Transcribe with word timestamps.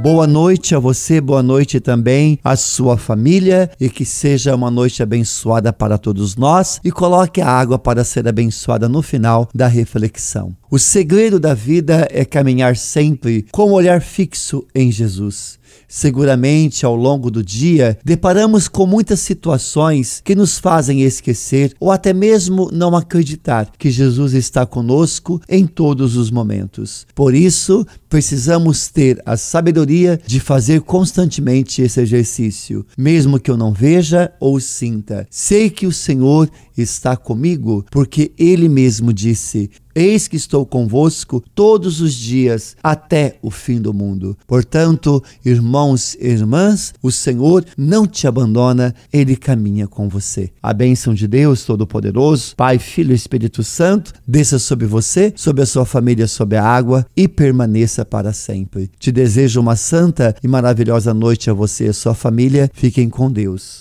Boa 0.00 0.26
noite 0.26 0.74
a 0.74 0.78
você, 0.78 1.20
boa 1.20 1.42
noite 1.42 1.78
também 1.78 2.38
à 2.42 2.56
sua 2.56 2.96
família 2.96 3.70
e 3.78 3.90
que 3.90 4.06
seja 4.06 4.54
uma 4.54 4.70
noite 4.70 5.02
abençoada 5.02 5.70
para 5.70 5.98
todos 5.98 6.34
nós 6.34 6.80
e 6.82 6.90
coloque 6.90 7.42
a 7.42 7.48
água 7.48 7.78
para 7.78 8.02
ser 8.02 8.26
abençoada 8.26 8.88
no 8.88 9.02
final 9.02 9.46
da 9.54 9.66
reflexão. 9.66 10.56
O 10.70 10.78
segredo 10.78 11.38
da 11.38 11.52
vida 11.52 12.08
é 12.10 12.24
caminhar 12.24 12.74
sempre 12.74 13.44
com 13.52 13.70
o 13.70 13.74
olhar 13.74 14.00
fixo 14.00 14.66
em 14.74 14.90
Jesus. 14.90 15.60
Seguramente, 15.86 16.86
ao 16.86 16.96
longo 16.96 17.30
do 17.30 17.42
dia, 17.42 17.98
deparamos 18.02 18.68
com 18.68 18.86
muitas 18.86 19.20
situações 19.20 20.22
que 20.24 20.34
nos 20.34 20.58
fazem 20.58 21.02
esquecer 21.02 21.74
ou 21.78 21.90
até 21.90 22.14
mesmo 22.14 22.70
não 22.72 22.96
acreditar 22.96 23.70
que 23.78 23.90
Jesus 23.90 24.32
está 24.32 24.64
conosco 24.64 25.40
em 25.46 25.66
todos 25.66 26.16
os 26.16 26.30
momentos. 26.30 27.06
Por 27.14 27.34
isso, 27.34 27.86
precisamos 28.08 28.88
ter 28.88 29.20
a 29.26 29.36
sabedoria 29.82 30.20
de 30.24 30.40
fazer 30.40 30.80
constantemente 30.82 31.82
esse 31.82 32.00
exercício, 32.00 32.86
mesmo 32.96 33.38
que 33.38 33.50
eu 33.50 33.56
não 33.56 33.72
veja 33.72 34.32
ou 34.38 34.58
sinta. 34.60 35.26
Sei 35.30 35.68
que 35.68 35.86
o 35.86 35.92
Senhor 35.92 36.48
está 36.76 37.16
comigo, 37.16 37.84
porque 37.90 38.32
ele 38.38 38.68
mesmo 38.68 39.12
disse: 39.12 39.70
Eis 39.94 40.26
que 40.26 40.36
estou 40.36 40.64
convosco 40.64 41.42
todos 41.54 42.00
os 42.00 42.14
dias 42.14 42.76
até 42.82 43.36
o 43.42 43.50
fim 43.50 43.80
do 43.80 43.92
mundo. 43.92 44.36
Portanto, 44.46 45.22
irmãos 45.44 46.16
e 46.18 46.28
irmãs, 46.28 46.94
o 47.02 47.10
Senhor 47.10 47.64
não 47.76 48.06
te 48.06 48.26
abandona, 48.26 48.94
ele 49.12 49.36
caminha 49.36 49.86
com 49.86 50.08
você. 50.08 50.50
A 50.62 50.72
bênção 50.72 51.12
de 51.12 51.28
Deus 51.28 51.64
Todo-Poderoso, 51.64 52.56
Pai, 52.56 52.78
Filho 52.78 53.12
e 53.12 53.14
Espírito 53.14 53.62
Santo, 53.62 54.14
desça 54.26 54.58
sobre 54.58 54.86
você, 54.86 55.32
sobre 55.36 55.62
a 55.62 55.66
sua 55.66 55.84
família, 55.84 56.26
sobre 56.26 56.56
a 56.56 56.64
água 56.64 57.06
e 57.14 57.28
permaneça 57.28 58.04
para 58.04 58.32
sempre. 58.32 58.90
Te 58.98 59.12
desejo 59.12 59.60
uma 59.60 59.76
santa 59.76 60.34
e 60.42 60.48
maravilhosa 60.48 61.12
noite 61.12 61.50
a 61.50 61.54
você 61.54 61.86
e 61.86 61.88
a 61.90 61.92
sua 61.92 62.14
família. 62.14 62.70
Fiquem 62.72 63.10
com 63.10 63.30
Deus. 63.30 63.80